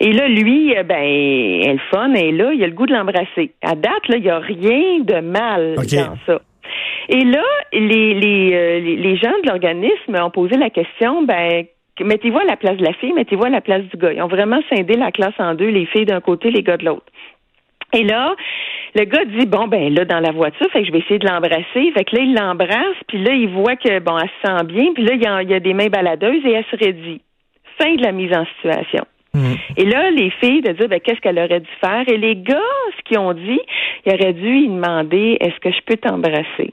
Et 0.00 0.12
là, 0.12 0.28
lui, 0.28 0.76
euh, 0.76 0.82
ben, 0.82 0.96
elle 0.96 1.80
fun, 1.90 2.12
et 2.14 2.32
là, 2.32 2.52
il 2.52 2.62
a 2.62 2.66
le 2.66 2.72
goût 2.72 2.86
de 2.86 2.92
l'embrasser. 2.92 3.52
À 3.62 3.74
date, 3.74 4.08
là, 4.08 4.16
il 4.16 4.22
n'y 4.22 4.30
a 4.30 4.38
rien 4.38 5.00
de 5.00 5.20
mal 5.20 5.76
dans 5.76 6.16
ça. 6.26 6.40
Et 7.08 7.24
là, 7.24 7.44
les, 7.72 8.14
les, 8.14 8.50
euh, 8.52 8.80
les 8.80 9.16
gens 9.16 9.32
de 9.44 9.48
l'organisme 9.48 10.16
ont 10.20 10.30
posé 10.30 10.56
la 10.56 10.70
question, 10.70 11.22
ben, 11.22 11.64
mettez-vous 12.00 12.38
à 12.38 12.44
la 12.44 12.56
place 12.56 12.76
de 12.76 12.84
la 12.84 12.92
fille, 12.94 13.12
mettez-vous 13.12 13.44
à 13.44 13.50
la 13.50 13.60
place 13.60 13.82
du 13.84 13.96
gars. 13.96 14.12
Ils 14.12 14.22
ont 14.22 14.28
vraiment 14.28 14.60
scindé 14.68 14.94
la 14.94 15.12
classe 15.12 15.34
en 15.38 15.54
deux, 15.54 15.68
les 15.68 15.86
filles 15.86 16.06
d'un 16.06 16.20
côté, 16.20 16.50
les 16.50 16.62
gars 16.62 16.76
de 16.76 16.84
l'autre. 16.84 17.06
Et 17.96 18.04
là, 18.04 18.36
le 18.94 19.04
gars 19.04 19.24
dit 19.24 19.46
bon 19.46 19.68
ben 19.68 19.92
là 19.94 20.04
dans 20.04 20.20
la 20.20 20.32
voiture, 20.32 20.66
fait 20.72 20.80
que 20.80 20.86
je 20.86 20.92
vais 20.92 20.98
essayer 20.98 21.18
de 21.18 21.26
l'embrasser. 21.26 21.92
Fait 21.94 22.04
que 22.04 22.16
là 22.16 22.22
il 22.22 22.34
l'embrasse, 22.34 22.96
puis 23.08 23.22
là 23.22 23.32
il 23.32 23.48
voit 23.48 23.76
que 23.76 23.98
bon 24.00 24.18
elle 24.18 24.28
se 24.28 24.48
sent 24.48 24.64
bien, 24.64 24.92
puis 24.94 25.04
là 25.04 25.14
il 25.14 25.50
y, 25.50 25.54
a, 25.54 25.60
des 25.60 25.74
mains 25.74 25.88
baladeuses 25.88 26.44
et 26.44 26.52
elle 26.52 26.64
se 26.70 26.76
redit. 26.76 27.20
Fin 27.78 27.94
de 27.94 28.02
la 28.02 28.12
mise 28.12 28.32
en 28.32 28.44
situation. 28.56 29.04
Mm. 29.34 29.54
Et 29.76 29.84
là, 29.84 30.10
les 30.10 30.30
filles 30.40 30.62
de 30.62 30.72
dire 30.72 30.88
ben, 30.88 31.00
qu'est-ce 31.00 31.20
qu'elle 31.20 31.38
aurait 31.38 31.60
dû 31.60 31.68
faire? 31.80 32.04
Et 32.08 32.16
les 32.16 32.36
gars, 32.36 32.58
ce 32.96 33.02
qu'ils 33.04 33.18
ont 33.18 33.34
dit, 33.34 33.60
ils 34.06 34.14
auraient 34.14 34.32
dû 34.32 34.40
lui 34.40 34.68
demander 34.68 35.36
est-ce 35.40 35.60
que 35.60 35.70
je 35.70 35.82
peux 35.84 35.96
t'embrasser? 35.96 36.72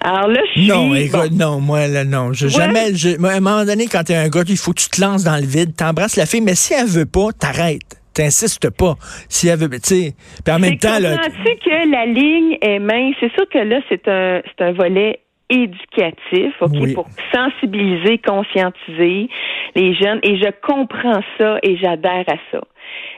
Alors 0.00 0.28
là, 0.28 0.40
je 0.46 0.60
suis. 0.60 0.68
Non, 0.68 0.94
écoute, 0.94 1.32
non, 1.32 1.60
moi, 1.60 1.88
là, 1.88 2.04
non. 2.04 2.32
Je, 2.32 2.46
Jamais. 2.46 2.94
Je, 2.94 3.20
à 3.24 3.36
un 3.36 3.40
moment 3.40 3.64
donné, 3.64 3.86
quand 3.90 4.04
t'es 4.04 4.14
un 4.14 4.28
gars, 4.28 4.42
il 4.48 4.56
faut 4.56 4.72
que 4.72 4.80
tu 4.80 4.90
te 4.90 5.00
lances 5.00 5.24
dans 5.24 5.36
le 5.36 5.46
vide, 5.46 5.74
t'embrasses 5.74 6.16
la 6.16 6.26
fille, 6.26 6.40
mais 6.40 6.54
si 6.54 6.72
elle 6.72 6.86
veut 6.86 7.06
pas, 7.06 7.32
t'arrêtes 7.32 8.03
t'insistes 8.14 8.70
pas. 8.70 8.94
Si 9.28 9.48
elle 9.48 9.58
veut, 9.58 9.68
tu 9.68 9.80
sais, 9.82 10.14
en 10.48 10.58
même 10.58 10.78
temps, 10.78 10.98
là. 11.00 11.18
tu 11.18 11.56
que 11.56 11.90
la 11.90 12.06
ligne 12.06 12.58
est 12.60 12.78
mince? 12.78 13.14
C'est 13.20 13.32
sûr 13.32 13.48
que 13.48 13.58
là, 13.58 13.80
c'est 13.88 14.08
un, 14.08 14.40
c'est 14.44 14.64
un 14.64 14.72
volet 14.72 15.20
éducatif, 15.50 16.54
OK, 16.60 16.94
pour 16.94 17.06
sensibiliser, 17.32 18.18
conscientiser 18.18 19.28
les 19.74 19.94
jeunes. 19.94 20.20
Et 20.22 20.38
je 20.38 20.50
comprends 20.62 21.20
ça 21.38 21.58
et 21.62 21.76
j'adhère 21.76 22.24
à 22.26 22.36
ça. 22.50 22.60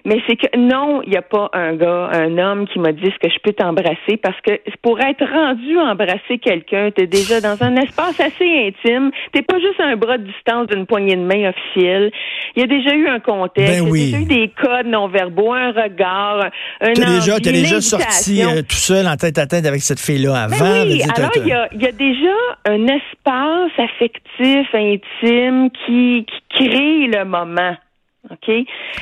Mais 0.05 0.21
c'est 0.29 0.37
que 0.37 0.57
non, 0.57 1.03
il 1.03 1.11
n'y 1.11 1.17
a 1.17 1.23
pas 1.23 1.51
un 1.53 1.75
gars, 1.75 2.11
un 2.13 2.39
homme 2.39 2.67
qui 2.69 2.79
m'a 2.79 2.93
dit 2.93 3.07
ce 3.07 3.19
que 3.27 3.33
je 3.33 3.39
peux 3.43 3.53
t'embrasser 3.53 4.17
parce 4.23 4.41
que 4.41 4.53
pour 4.83 5.01
être 5.01 5.25
rendu 5.25 5.79
à 5.79 5.93
embrasser 5.93 6.39
quelqu'un, 6.41 6.91
tu 6.95 7.03
es 7.03 7.07
déjà 7.07 7.41
dans 7.41 7.61
un 7.63 7.77
espace 7.77 8.21
assez 8.21 8.69
intime. 8.69 9.11
T'es 9.33 9.43
pas 9.43 9.59
juste 9.59 9.81
un 9.81 9.97
bras 9.97 10.19
de 10.19 10.25
distance 10.25 10.69
d'une 10.69 10.87
poignée 10.87 11.17
de 11.17 11.23
main 11.23 11.51
officielle. 11.51 12.13
Il 12.55 12.61
y 12.61 12.65
a 12.65 12.67
déjà 12.67 12.95
eu 12.95 13.09
un 13.09 13.21
contexte, 13.21 13.83
ben 13.83 13.89
il 13.89 14.01
y 14.01 14.15
a 14.15 14.19
déjà 14.19 14.21
eu 14.21 14.25
des 14.25 14.53
codes 14.61 14.87
non-verbaux, 14.87 15.53
un 15.53 15.73
regard, 15.73 16.51
un 16.81 16.93
T'as 16.93 17.15
déjà, 17.19 17.39
déjà 17.39 17.81
sorti 17.81 18.43
euh, 18.43 18.63
tout 18.63 18.77
seul 18.77 19.07
en 19.07 19.17
tête 19.17 19.39
à 19.39 19.47
tête 19.47 19.67
avec 19.67 19.83
cette 19.83 20.01
fille-là 20.01 20.47
ben 20.49 20.57
avant. 20.57 20.83
oui, 20.85 21.03
alors 21.17 21.31
il 21.37 21.47
y 21.49 21.53
a, 21.53 21.69
y 21.75 21.87
a, 21.87 21.93
déjà 21.93 22.37
un 22.65 22.87
espace 22.87 23.73
affectif, 23.79 24.67
intime 24.73 25.71
qui, 25.85 26.27
qui 26.27 26.69
crée 26.69 27.07
le 27.09 27.25
moment. 27.25 27.77
OK? 28.31 28.51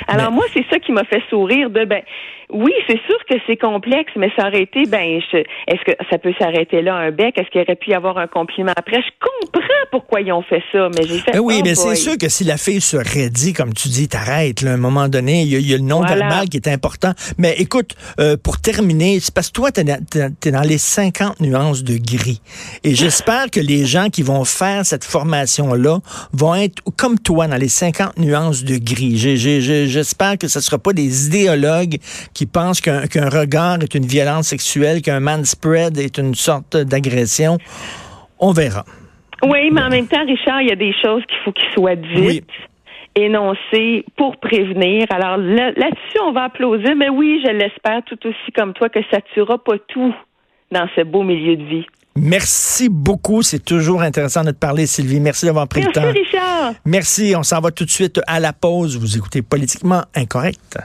Alors, 0.08 0.30
moi, 0.30 0.44
c'est 0.52 0.64
ça 0.70 0.78
qui 0.78 0.92
m'a 0.92 1.04
fait 1.04 1.22
sourire 1.30 1.70
de, 1.70 1.84
ben, 1.84 2.02
oui, 2.50 2.72
c'est 2.86 3.00
sûr 3.06 3.18
que 3.28 3.34
c'est 3.46 3.56
complexe, 3.56 4.12
mais 4.16 4.30
ça 4.36 4.48
aurait 4.48 4.62
été, 4.62 4.84
ben, 4.86 5.20
est-ce 5.20 5.84
que 5.84 5.92
ça 6.10 6.18
peut 6.18 6.34
s'arrêter 6.38 6.82
là 6.82 6.94
un 6.94 7.10
bec? 7.10 7.38
Est-ce 7.38 7.48
qu'il 7.50 7.60
aurait 7.60 7.76
pu 7.76 7.90
y 7.90 7.94
avoir 7.94 8.18
un 8.18 8.26
compliment 8.26 8.72
après? 8.76 9.02
Je 9.02 9.10
comprends 9.20 9.60
pourquoi 9.90 10.20
ils 10.20 10.32
ont 10.32 10.42
fait 10.42 10.62
ça, 10.72 10.88
mais 10.94 11.06
j'ai 11.06 11.18
fait. 11.18 11.32
Ben 11.32 11.40
oui, 11.40 11.62
mais 11.64 11.74
c'est 11.74 11.94
sûr 11.94 12.18
que 12.18 12.28
si 12.28 12.44
la 12.44 12.56
fille 12.56 12.80
se 12.80 12.96
raidit, 12.96 13.52
comme 13.52 13.72
tu 13.72 13.88
dis, 13.88 14.08
t'arrêtes, 14.08 14.64
à 14.64 14.72
un 14.72 14.76
moment 14.76 15.08
donné, 15.08 15.42
il 15.42 15.66
y, 15.66 15.74
a 15.74 15.76
le 15.76 15.82
non-verbal 15.82 16.48
qui 16.48 16.56
est 16.56 16.68
important. 16.68 17.12
Mais 17.38 17.54
écoute, 17.58 17.94
euh, 18.20 18.36
pour 18.36 18.60
terminer, 18.60 19.20
c'est 19.20 19.34
parce 19.34 19.48
que 19.48 19.54
toi, 19.54 19.72
t'es 19.72 19.82
es, 19.82 20.50
dans 20.50 20.60
les 20.60 20.78
50 20.78 21.40
nuances 21.40 21.84
de 21.84 21.96
gris. 21.96 22.40
Et 22.82 22.94
j'espère 22.94 23.50
que 23.50 23.60
les 23.60 23.84
gens 23.86 24.08
qui 24.10 24.22
vont 24.22 24.44
faire 24.44 24.84
cette 24.84 25.04
formation-là 25.04 25.98
vont 26.32 26.54
être 26.54 26.82
comme 26.96 27.18
toi 27.18 27.46
dans 27.46 27.56
les 27.56 27.68
50 27.68 28.18
nuances 28.18 28.64
de 28.64 28.76
gris. 28.76 29.16
J'espère 29.16 30.38
que 30.38 30.48
ce 30.48 30.58
ne 30.58 30.62
sera 30.62 30.78
pas 30.78 30.92
des 30.92 31.26
idéologues 31.26 31.98
qui 32.34 32.46
pensent 32.46 32.80
qu'un 32.80 33.28
regard 33.28 33.78
est 33.82 33.94
une 33.94 34.06
violence 34.06 34.48
sexuelle, 34.48 35.00
qu'un 35.02 35.20
man 35.20 35.44
spread 35.44 35.96
est 35.98 36.18
une 36.18 36.34
sorte 36.34 36.76
d'agression. 36.76 37.58
On 38.38 38.52
verra. 38.52 38.84
Oui, 39.42 39.70
mais 39.70 39.82
en 39.82 39.90
même 39.90 40.06
temps, 40.06 40.24
Richard, 40.26 40.62
il 40.62 40.68
y 40.68 40.72
a 40.72 40.76
des 40.76 40.94
choses 41.02 41.22
qu'il 41.26 41.38
faut 41.44 41.52
qu'ils 41.52 41.72
soient 41.74 41.96
dites. 41.96 42.44
énoncées 43.14 44.04
pour 44.16 44.36
prévenir. 44.38 45.06
Alors 45.10 45.36
là-dessus, 45.36 46.18
on 46.22 46.32
va 46.32 46.44
applaudir, 46.44 46.94
mais 46.96 47.08
oui, 47.08 47.40
je 47.44 47.50
l'espère 47.50 48.02
tout 48.04 48.18
aussi 48.26 48.52
comme 48.56 48.72
toi 48.72 48.88
que 48.88 49.00
ça 49.10 49.20
tuera 49.32 49.62
pas 49.62 49.78
tout 49.88 50.14
dans 50.72 50.88
ce 50.96 51.02
beau 51.02 51.22
milieu 51.22 51.56
de 51.56 51.64
vie. 51.64 51.86
Merci 52.16 52.88
beaucoup. 52.88 53.42
C'est 53.42 53.64
toujours 53.64 54.02
intéressant 54.02 54.44
de 54.44 54.52
te 54.52 54.58
parler, 54.58 54.86
Sylvie. 54.86 55.20
Merci 55.20 55.46
d'avoir 55.46 55.66
pris 55.66 55.82
le 55.82 55.90
temps. 55.90 56.02
Merci, 56.02 56.20
Richard. 56.20 56.72
Merci. 56.84 57.34
On 57.36 57.42
s'en 57.42 57.60
va 57.60 57.70
tout 57.72 57.84
de 57.84 57.90
suite 57.90 58.20
à 58.26 58.38
la 58.38 58.52
pause. 58.52 58.96
Vous 58.98 59.16
écoutez 59.16 59.42
Politiquement 59.42 60.02
Incorrect. 60.14 60.78